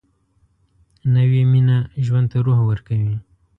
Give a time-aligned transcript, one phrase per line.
[1.15, 3.15] نوې مینه ژوند ته روح ورکوي